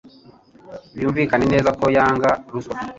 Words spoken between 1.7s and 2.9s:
ko yanga ruswa.